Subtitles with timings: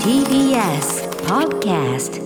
[0.00, 2.16] TBS Podcast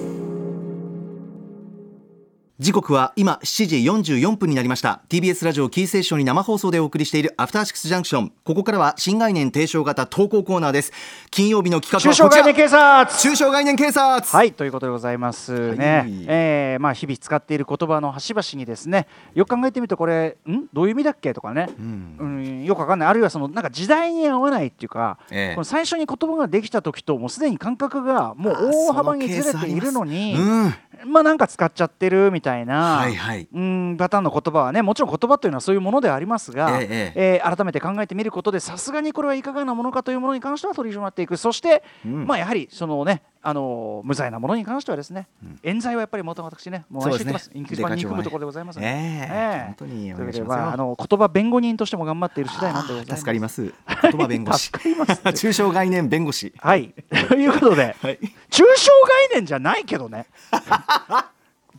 [2.61, 3.77] 時刻は今7時
[4.19, 5.01] 44分になりました。
[5.09, 8.33] TBS ラジオキーセーションに生放送でお送りしているアフターシックスジャンクション。
[8.45, 10.93] ここからは新概念提唱型投稿コーナーです。
[11.31, 13.19] 金曜日の企画はこちら中小概念警察。
[13.19, 14.21] 中小概念警察。
[14.21, 16.25] はいということでございますね、はい。
[16.29, 20.67] えーまあ、日々使っている言葉の端々にですねよく考えてみるとこれん？
[20.75, 22.65] どういう意味だっけとかね、うん。
[22.67, 23.09] よくわかんない。
[23.09, 25.55] あるいはそのなんか時代に合わないっていうか、ええ。
[25.55, 30.75] この最初に言葉ができた時ともうすでに感覚がもう大幅にずれているのにうん
[31.07, 32.50] まあなんか使っちゃってるみたいな、
[32.99, 33.49] はいはい。
[33.53, 41.37] うんパターンの言葉はねもちろん言葉というのはそういうものではありますが、ええー改めて考えてみることでさすがにこれはいかがなものかというものに関しては取り締まっていく。
[41.37, 42.27] そして、うん。
[42.27, 45.29] まあやはりそのねあのー無罪なものに関してはですね、
[45.63, 47.45] 冤罪はやっぱり元々私ねもう毎週言ってます。
[47.47, 48.89] そうですね一番憎むところでございますので。
[48.89, 53.19] ええ本当におということでああの言葉弁護人としても頑張っている次第なんでございます。
[53.19, 53.63] 助かります。
[54.03, 54.67] 言葉弁護士。
[54.67, 55.33] 助かります。
[55.33, 56.53] 中小概念弁護士。
[56.59, 56.95] はい。
[57.29, 58.19] ということで、はい。
[58.51, 60.27] 抽象概念じゃないけどね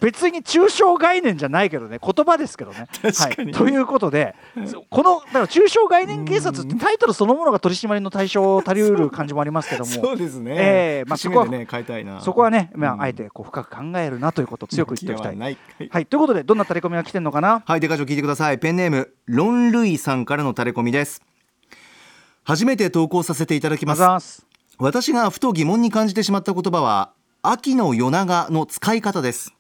[0.01, 2.87] 別に抽象概念じゃないけどね言葉ですけどね。
[3.01, 4.35] はい、ということで
[4.65, 15.37] そこのだから抽象概念警察ってタイトルそのものが取り締まりの対象を足りうる感じもありますけども そうですねええまあそこはね変えたいなそこはね、まあ、うんあえてこう深く考えるなということを強く言っておきたい。
[15.37, 15.57] ない
[15.89, 17.63] はい、ということでどんなタレコミが来てるのかな？
[17.65, 18.59] はい、デカ長聞いてください。
[18.59, 21.21] ペンネーム、ロンルイさんからのタレコミです。
[22.43, 24.01] 初めて投稿させていただきます。
[24.01, 24.45] ます。
[24.79, 29.53] 私がふと疑問に感じてしまった言葉は、秋の夜長の使い方です。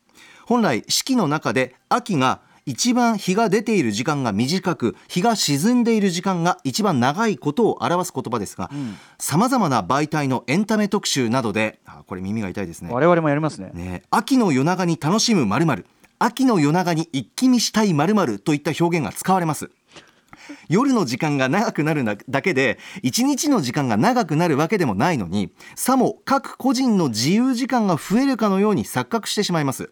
[0.45, 8.69] 本来、四季の中で秋が一番日が出ている時間が短く、日が沈んでいる時間が一番長いことを表す言葉ですが、
[9.17, 12.91] さまざまな媒体のエンタメ特集などで、あこれ耳が痛いですね。
[12.91, 13.71] 我々もやりますね。
[13.73, 15.85] ね、秋の夜長に楽しむ〇〇
[16.23, 19.71] 秋の夜長に一気見したい〇〇といった表現が使われます
[20.69, 29.91] 夜の時間が長くなるだけで一日の時間が長くなるわけでもないのにさも各個人の自由時間が増えるかのように錯覚してしまいます。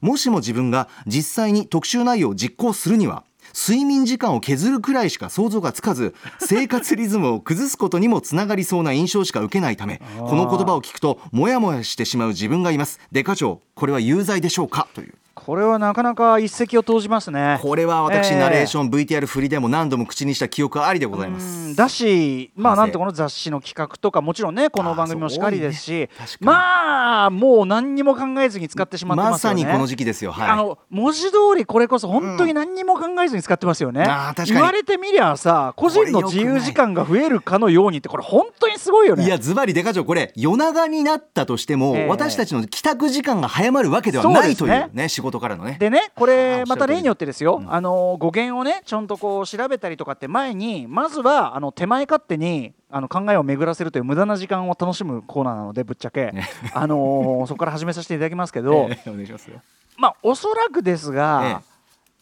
[0.00, 3.24] もしも自分が実際に特集内容を実行するには
[3.54, 13.00] 睡眠時間を削るくらいしか想像がつかず生活リズムを崩すことにもつながりそうな印象しか受けないためこの言葉を聞くとモヤモヤしてしまう自分がいます。
[13.10, 14.86] デカ長これは有罪でしょうか？
[14.94, 15.14] という
[15.48, 17.58] これはなかなか一石を投じますね。
[17.62, 18.38] これは私、ええ。
[18.38, 21.46] ナレーション VTR 振りでも何度も口にした記憶ありでございます。
[21.62, 26.10] うんだし、まあ、なんてこの雑誌の企画とかもちろんねこの番組もしかりですし、ね。
[26.40, 29.62] まあもう何にも考えずに使ってしまってまますよね。
[29.62, 30.32] さにこの時期ですよ。
[30.32, 30.50] はい。
[30.50, 34.52] あの文字通りこれこそ本当に何にも考えずに使ってますよね、あー確かに。
[34.52, 39.24] 言われてみりゃさ個人の自由時間が増えるかのようにってこれ本当にすごいよね。
[39.24, 42.06] いやズバリデカ長これ夜長になったとしても、ええ。
[42.08, 45.76] 私たちの帰宅時間が早まるわけではないというそうね仕事からのね。
[45.78, 47.72] でねこれまた例によってですよ、うん。
[47.72, 56.32] あの語源をねちゃんとこう調べたりとかって前にまずはあの手前勝手にあの考えを巡らせるという無駄な時間を楽しむコーナーなのでぶっちゃけ、
[56.72, 59.60] あのーそこから始めさせていただきますけど、 ええお願いしますよ。
[59.96, 61.64] まあおそらくですが、ええ。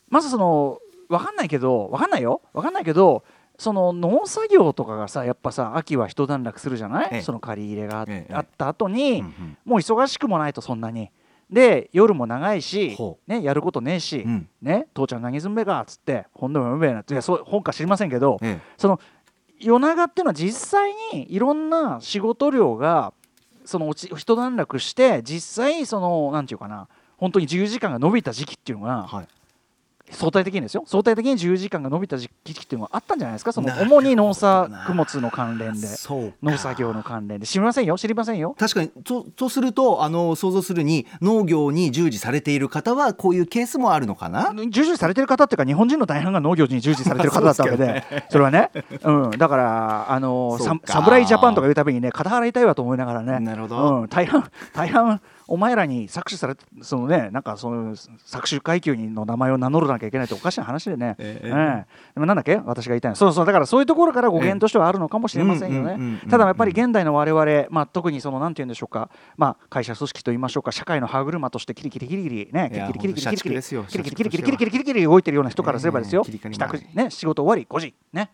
[0.09, 0.79] まずその
[1.09, 2.41] 分かんないけど分かんないよ。
[2.53, 3.23] 分かんないけど
[3.59, 7.23] その農作業とかがさやっぱさ秋は一段落するじゃない、ええ。
[7.23, 8.35] その借り入れがあ,、ええ。
[8.35, 9.59] あった後に、うんうん。
[9.65, 11.11] もう忙しくもないとそんなに。
[11.51, 14.49] で夜も長いしほ、ね、やることねえし、うん。
[14.61, 19.01] ね、父ちゃん何すんべかっつって本でも読めべえなっていやそう本か知りませんけど、えその
[19.59, 23.13] 夜長っていうのは実際にいろんな仕事量が
[23.65, 29.29] その一段落して実際そのなんていうかな本当に自由時間が伸びた時期っていうのがえはい
[30.11, 30.85] 相対的にですよ。
[30.87, 33.53] 相対的に自由時間が伸びた時期っていうのがあったんじゃないですか？
[33.53, 35.89] その主に農作物の関連で
[36.43, 37.47] 農作業の関連で。
[37.47, 37.99] 知りませんよ？
[37.99, 38.55] 知りませんよ？
[38.59, 38.89] 確かに。
[39.05, 44.53] ととするとあの想像するに農業に従事されている方はこういうケースもあるのかな？
[44.71, 48.71] 従事されてる方っていうか日本人の大半が農業に従事されてる方だったわけで それはね、
[49.03, 54.01] うん、だからあの侍ジャパンとかいうたびにね肩払いたいわと思いながらねなるほど。
[54.03, 61.87] うん、大半大半お前らに搾取されてそのねなんかその搾取階級の名前を名乗らなきゃいけないっておかしな話でね、ええええ。
[62.15, 62.57] でもなんだっけ？
[62.65, 63.17] 私が言いたいの。
[63.17, 66.21] そうそうだからそういうところから語源としてはあるのかもしれませんよね。
[66.31, 70.73] ただやっぱり現代の我々、まあ、特にそのなんて言うんでしょうか、まあ、会社組織と言いましょうか。
[70.73, 76.25] 社会の歯車としてキリキリキリキリねキリキリキリキリキリキリキリキリキリキリキリキリキリキリ動いてるような人からすればですよ、
[76.95, 78.31] ね仕事終わり5時ね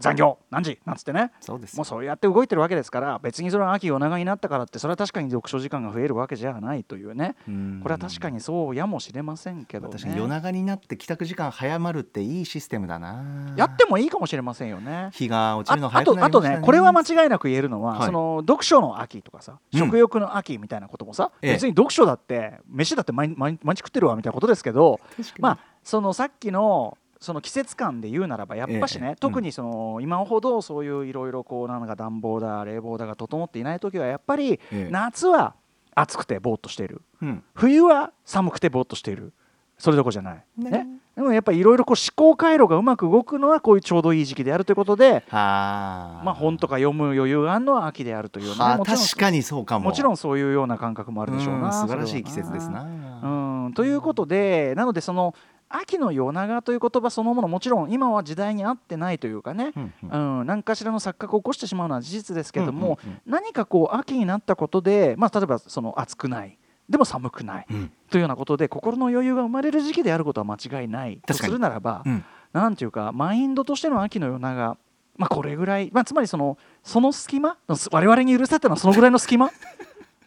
[0.00, 1.30] 残業何時なんつってね。
[1.40, 1.76] そうです。
[1.76, 7.36] もうそうやって動いてるわけですから別にそれは秋夜長になったからってそれは確かに読書時間が増えるわけじゃないというね。
[7.46, 7.80] うん。
[7.82, 13.54] これは確かにそうやもしれませんけど確かに夜ね長になって帰宅時間早まるっていいシステムだな。
[13.56, 15.10] やってもいいかもしれませんよね。
[15.12, 16.60] 日が落ちあるの早くあとあとなりましたね。
[16.60, 18.06] ねこれは間違いなく言えるのは、はい。
[18.06, 19.78] その読書の秋とかさうん。
[19.78, 21.52] 食欲の秋みたいなこともさ、ええ。
[21.52, 25.42] 別に読書だって飯だって毎毎毎日食ってるわみたいなことですけど確かに。
[25.42, 29.16] まあそのさっきのその季節感で言うならばやっぱしね、ええ。
[29.16, 34.88] 特にその今ほどそういういろいろこうなんか暖房だ冷房だが整っていない時はやっぱりええ。
[34.90, 35.54] 夏は
[35.94, 37.02] 暑くてぼーっとしている。
[37.20, 37.44] うん。
[37.54, 39.34] 冬は寒くてぼーっとしている。
[39.76, 40.70] それどころじゃない、ね。
[40.70, 40.86] ね、
[41.16, 46.22] でもやっぱりいろいろこう思考回路がうまく動くのはこういうちょうどいい時期であるということではあ。
[46.22, 49.86] まあ本とか読む余裕があるのは秋であるというね確かにそうかも。
[49.86, 52.82] もちろんそういうような感覚もあるでしょううなん素晴らしい季節ですな。
[52.82, 55.34] うん、ということでなのでその
[55.70, 60.40] 秋の夜長という言葉そのものもちろん今は時代に合ってないというかね、うんうん。
[60.40, 63.20] うん、何かしらの錯覚を起こしてしまうのは事実ですけども、うんうんうん。
[63.24, 66.58] 何かこう秋になったことで、まあ、例えばその暑くない。
[66.88, 67.92] でも寒くない、うん。
[68.10, 71.20] というようなことで心の余裕が生まれる時期であることは間違いない。
[71.24, 72.24] とするならば、うん。
[72.52, 74.76] なんていうかマインドとしての秋の夜長
[75.16, 77.56] まあこれぐらい、まあ、つまりそのその隙間
[77.92, 79.50] 我々に許されたのはそのぐらいの隙間。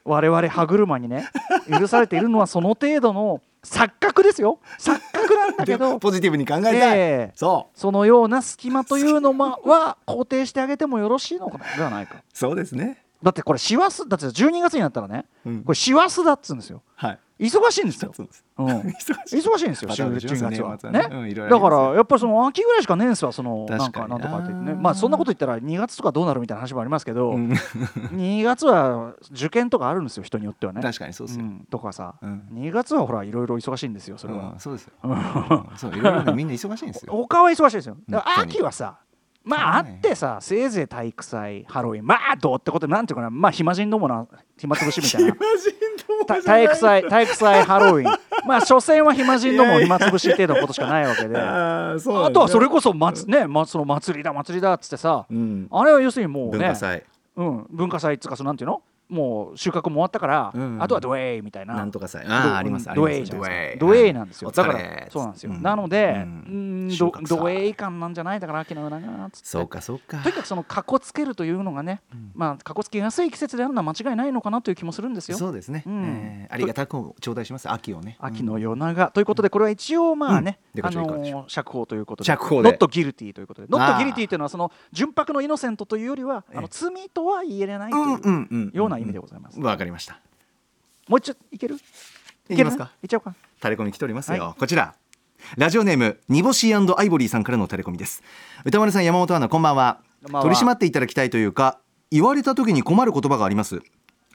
[0.05, 1.29] 我々歯車にね
[1.69, 4.59] 許されているのはその程度の錯覚ですよ。
[4.79, 6.81] 錯覚なんだけでどポジティブに考えたい、え
[7.29, 7.31] え。
[7.35, 12.15] そそのような隙間というのまは 肯定してあげてもよろしいのではないか。
[12.15, 13.03] うそうですね。
[13.23, 15.63] だってこれ師走だって12月になったらねうん。
[15.63, 16.81] これ師走だっつうんですよ。
[16.95, 18.13] はい忙しいんですよ、
[18.57, 19.65] 忙しい。
[19.65, 20.99] んですよバタバタします12月はね
[21.49, 27.51] だからやっぱりその秋ぐらいしかねえんすわそのなん確かになんとかってねまあそんなこと言ったら2月とかどうなるみたいな話もありますけど、うん。
[28.13, 30.81] 2月は受験とかあるんですよ人によってはね。
[30.81, 32.43] 確かにそうですよ、んとかさ、うん。
[32.53, 34.51] 2月はほらいろいろ忙しいんですよそれは。
[34.53, 37.13] うん、そうですよ、う んそういろいろねみんな忙しいんですよ。
[37.13, 37.97] 他は忙しいですよ。
[38.37, 38.99] 秋はさ
[39.43, 39.97] まああね。
[39.97, 42.05] ってさせいぜい体育祭ハロウィン。
[42.05, 43.29] まあどうってことでなんていうかな。
[43.29, 44.25] まあ暇人どもな
[44.57, 45.33] 暇つぶしみたいな。
[45.33, 45.37] た
[46.27, 51.37] 体育祭体育祭ハロウィンまあ所詮は暇人ども暇つぶし程度のことしかないわけで。
[51.37, 55.67] あとはそれこそ祭,、ねま、その祭りだ祭りだっつってさ、うん。
[55.71, 57.03] あれは要するにもうね文化祭。
[57.35, 58.81] うん、文化祭っつうかそのなんていうの？
[59.13, 61.75] もう収穫も終わったから、うんあとはドエイみたいな。
[61.75, 63.09] なんとか祭ああありますあります。
[63.09, 64.51] ドエイじゃなドエイドエイなんですよ。
[64.51, 64.79] だから
[65.09, 65.61] そうなんですよ、うん。
[65.61, 69.47] なので、ううんド穫祭ドエイ感なんじゃないだから秋の夜長っつって。
[69.47, 70.17] そうかそうか。
[70.17, 72.01] とにかくそのかっこつけるというのがね、
[72.33, 75.37] まあかっこつけやすい季節であるのは間違いないのかなという気もするんですよ。
[75.37, 76.03] そうですね、うん。
[76.03, 77.71] えーありがたく頂戴します。
[77.71, 78.17] 秋をね。
[78.19, 79.07] 秋の夜長。
[79.11, 82.27] ということでこれは一応まあね、あのー釈放ということで。
[82.27, 82.69] 釈放で。
[82.69, 83.67] ノットギルティということで。
[83.69, 86.67] ノットギルティというのはその純白のイノセントというよりはあのええ。
[86.69, 88.71] 罪とは言えれないといううんうんうん。
[88.73, 90.19] ような意味でございますわかりました。
[91.07, 91.77] もう一度いける？
[92.49, 92.91] いきますか。
[93.01, 93.35] いっちゃおうか。
[93.59, 94.95] タレコミ来ておりますよ、はこちら。
[95.57, 98.23] ラジオネーム煮干しアイボリーさんからのタレコミです。
[98.65, 99.99] 歌丸さん山本アナこんばんは。
[100.23, 100.43] こんばんは。
[100.43, 101.79] 取り締まっていただきたいというか
[102.11, 103.81] 言われた時に困る言葉があります。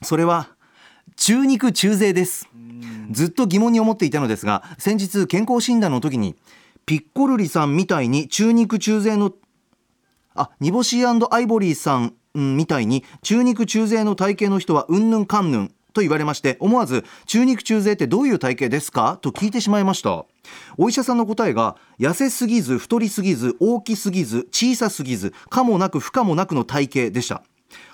[0.02, 0.48] それは
[1.16, 2.48] 中肉中背です。
[3.10, 6.36] ずっと疑問に思っていたのですが先日健康診断の時に
[6.84, 9.32] ピッコルリさんみたいに中肉中背の
[10.34, 19.18] あ煮干しアイボリーさんみたいに中肉中背の体型の人はうんぬんかんぬんと言われまして思わず中肉中背ってどういう体型ですか？
[19.20, 20.26] と聞いてしまいました。
[20.76, 27.42] お医者さんの答えが痩せすぎず太りすぎず大きすぎず小さすぎず可もなく不可もなくの体型でした。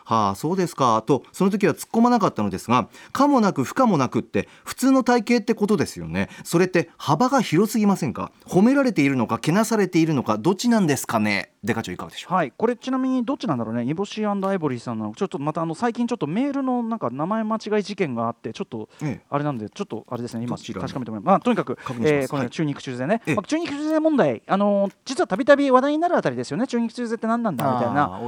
[0.05, 1.03] はあそうですか。
[1.07, 6.29] とその時は突っ込まなかったのですが可もなく不可もなくって普通の体型ってことですよね。
[6.45, 8.31] それって幅が広すぎませんか？
[8.47, 11.51] 褒められているのかけなされているのかどっちなんですかね？
[11.65, 12.35] デカ長いかがでしょう？
[12.35, 19.27] はい、これちなみにどっちなんだろうね、煮干しアイボリーさんのちょっとまたあの最近ちょっとメールのなんか名前間違い事件があってちょっとええ。
[19.31, 20.45] あれなんでちょっとあれですね。
[20.45, 21.25] 今確かめてもらいます。
[21.25, 23.35] まあとにかくえーこの中肉中背ね、ええ。
[23.35, 26.67] まあ中肉中背問題あのー実はたびたび話題になるあたりですよね。
[26.67, 28.21] 中肉中背って何なんだみたいな。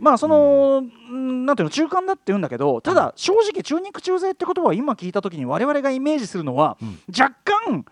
[0.00, 6.98] まあその、うんなんていうの中間だって言うんだけどただ正直中肉中背って言葉を今聞いた時に我々がイメージするのは、ん。
[7.08, 7.84] 若干、ん。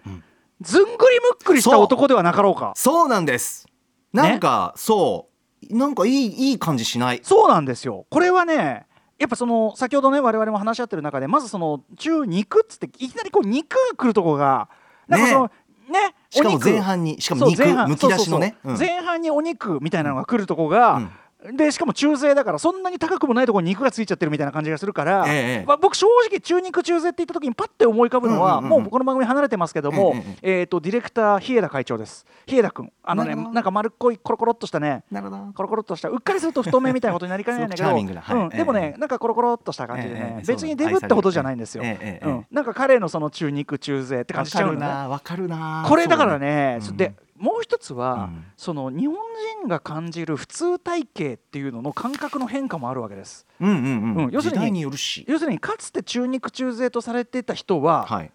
[0.61, 2.73] ずんぐりむっくりした男ではなかろうか。
[2.77, 3.67] そうなんです。
[4.13, 5.29] なんか、そ
[5.71, 5.77] う。
[5.77, 7.21] なんかいいいい感じしない？
[7.23, 8.07] そうなんですよ。
[8.11, 8.87] これはね
[9.19, 14.69] やっぱその先ほどね我々も話し合ってる中でまずその中肉っつっていきなりこう肉が来るとこが
[15.07, 15.51] なんかその
[15.89, 16.15] ね。
[16.31, 16.71] しかもお肉。
[16.71, 18.57] 前半にしかも肉むき出しのね。
[18.65, 18.89] そうそうそう。
[18.91, 18.97] うん。
[18.99, 21.11] 前半にお肉みたいなのが来るとこが、
[21.51, 32.27] でしかも中背だからそんなに高くもないところに肉がついちゃってるみたいな感じがするから、ええまあ、僕正直中肉中背って言った時にパッて思い浮かぶのは、もうこの番組離れてますけども、えええー、とディレクター日枝会長です。
[32.47, 32.93] 日枝君。
[33.03, 35.53] あのねなんか丸っこいコロコロっとしたねなるほど。
[35.53, 37.89] コロコロっとしたうっかりすると太めみたいなことになりかねないんだけど
[38.21, 38.43] はい。
[38.43, 44.81] うん、でもえねなんかコロコロっとした感じでね、ええ別にデブってほどじゃないんですよ、うん、なんか彼のその中肉中背って感じしちゃうのね。
[44.81, 48.45] なわかるなこれだからね、そうでもう一つは、うん。
[48.57, 49.17] その日本
[49.61, 53.47] 人が感じる普通体型っていうのの感覚の変化もあるわけです。
[53.61, 53.79] うんうんう
[54.21, 58.31] ん、うん要するに要するにかつて中肉中背とされてた人は、はい。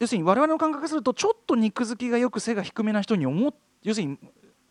[0.00, 4.18] 要するに我々の感覚するとちょっと肉付きがよく背が低めな人に思っ要するに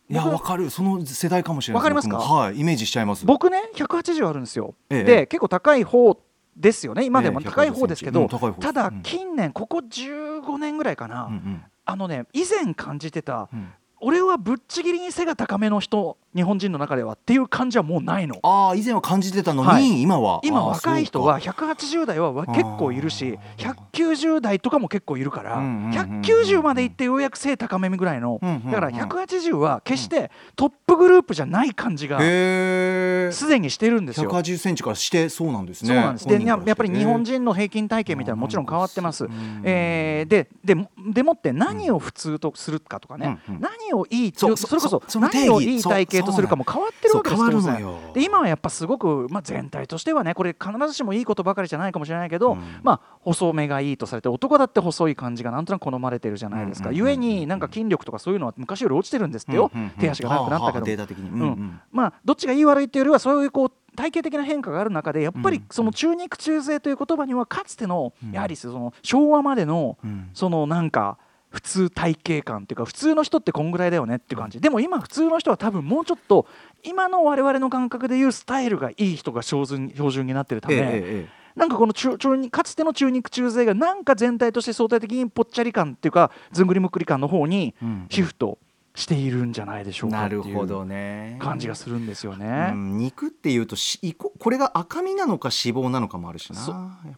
[0.09, 0.69] いや僕わかる。
[0.69, 2.17] その世代かもしれないわかりますか？
[2.17, 2.59] はい。
[2.59, 3.25] イメージしちゃいます。
[3.25, 5.03] 僕ね180あるんですよ、ええ。
[5.05, 6.17] で結構高い方
[6.57, 7.05] ですよね。
[7.05, 9.01] 今でもええ高い方ですけど、150センチうんただうん。
[9.03, 13.73] 近年ここ15年ぐらいかな、うんうんあのね以前感じてたうん。
[14.03, 18.39] 俺はぶっちぎりに背が高めの人日本人の中ではっていう感じはもうないの。
[18.43, 20.01] ああ以前は感じてたのに、はい。
[20.01, 20.39] 今は。
[20.43, 28.71] 今若い人はそう180代はわ結構いるしあ190代とかも結構いるからうんうんうんうん190までいってようやく背高めぐらいのうんうんうん。
[28.71, 34.29] だから180は決してトップグループじゃない感じがすでにしてるんですよ。
[34.29, 36.27] 180センチからしてそうなんですねそうなんです。
[36.27, 39.25] でやっぱり日本人の平均体型みたいなのもちろん変わってます。
[39.25, 47.99] んえーででもでもって何を普通とするかとかね、うんうん何をいいそうそれこそ何をいい体型とするかも変わってるわけですよ。
[48.13, 52.61] で今はやっぱすごく、まあ、全体としてはねこれ必ずしもいいことばかりじゃないかもしれないけど、うん。
[52.83, 61.57] まあ、細めがいいとされて男だって細い感じがなんとなく好まれてるじゃないですか、うんうんうんゆえになんか筋力とかそういうのは昔より落ちてるんですってよ、うんうんうん手足が長くなったけど
[61.91, 68.31] まあどっちがいい悪いっていうよりはそういうこう体型的な変化がある中でやっぱうんりその中肉中背という言葉にはかつてのうん。
[68.31, 70.29] やはりその昭和までのうん。
[70.33, 71.17] そのなんか
[71.51, 76.47] 普通体型感っていうか普通の人ってこんぐらいだよねっていう感じでも今普通の人は多分もうちょっと
[76.83, 80.83] 今の我々の感覚でいうスタイルがいい人が標準標準になってるため、えええ
[81.27, 81.29] え。
[81.55, 88.07] なんかこの中中にかつての中肉中背がなんか全体として相対的にぽっちゃり感っていうかずんぐりむっくり感の方にうん。
[88.09, 88.57] シフト
[88.93, 91.37] しているんじゃないでしょうかなっていうるほどね。
[91.39, 92.71] 感じがするんですよね。
[92.73, 93.77] うん肉っていうと
[94.17, 96.59] ここれが赤身なのか脂肪なのかもあるしな。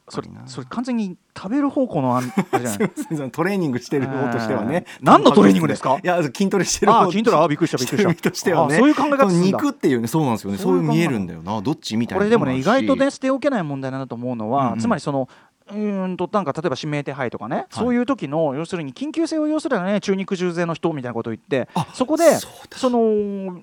[0.08, 3.32] それそれ完全に食べる方向のあれじゃない？
[3.32, 4.86] トレーニングしてる方としてはね。
[5.01, 5.98] 何のトレーニングですか？
[6.03, 7.38] いや筋トレしてる方筋トレ。
[7.38, 8.30] あーびっくりしたびっくりした。
[8.30, 10.60] としてはねそういう考え方肉っていうねそうなんですよね。
[10.60, 12.20] そうういう見えるんだよなどっちみたいな。
[12.20, 14.80] これでもね意外とね捨ておけない問題だなと思うのは、うんうん。
[14.80, 15.27] つまりその
[15.70, 20.01] うーんとなんか例えば指名手配とかね、そういう時の要するに緊急性を要するね。
[20.01, 21.70] 中肉重背の人みたいなことを言って。
[21.74, 22.24] あそこで
[22.72, 23.53] そのお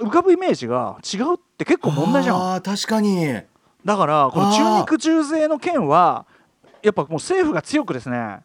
[0.00, 2.62] 浮かぶイメージが違うって結構問題じゃん。
[2.62, 3.34] 確かに。
[3.84, 6.26] だからこの中肉重背の件は
[6.82, 8.40] やっぱもう政府が強くですね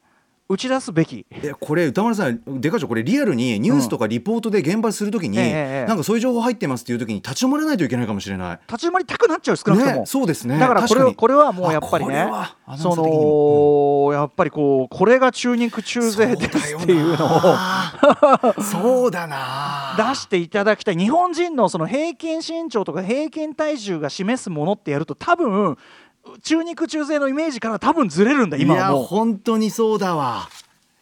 [0.53, 1.25] 打ち出すべき。
[1.31, 2.88] えこれ歌丸さんでかちょ？
[2.88, 5.50] これリアルにニュースとかリポートで現場するときに、えええ
[5.86, 5.88] え。
[5.88, 8.60] なんかそういう情報入ってますっていうときに立ち止まらないといけないかもしれない。
[8.67, 12.27] 立ち止まりたくなっちゃう少なくとも、ね、そうですねだからこれはこれはもうやっぱりね
[12.77, 14.07] そー的にも。
[14.12, 19.95] のやっぱりこうこれが中肉中背ですっていうのををそうだな。
[19.98, 20.98] 出していただきたい。
[20.98, 25.77] 日本人のその平均身長とか平均体重が示すものってやると多分
[26.41, 29.03] 中肉中背のイメージから多分ずれるんだ今いやはもう。
[29.05, 30.47] 本当にそうだわ。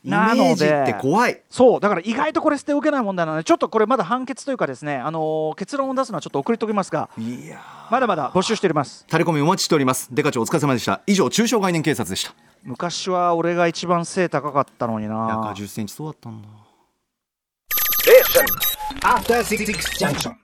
[0.03, 1.41] イメなのでージって怖い。
[1.49, 7.61] そうだから意外とこれ捨ておけない問題なのでちょっとこれまだ判決というかですね、あのー結論を出すのはちょっと遅れておきますがいや
[7.91, 9.05] まだまだ募集しております。
[9.07, 10.09] タレコミお待ちしております。
[10.11, 11.01] デカ長お疲れ様でした。
[11.05, 12.33] 以上中小概念警察でした。
[12.63, 15.53] 昔は俺が一番背高かったのにな。
[15.53, 16.47] 110センチそうだったんだ。
[19.03, 20.35] After Six Junction.